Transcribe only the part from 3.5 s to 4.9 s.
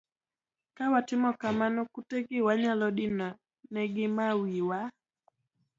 ne gi ma wiwa